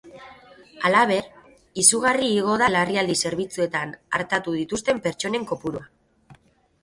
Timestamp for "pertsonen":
5.09-5.45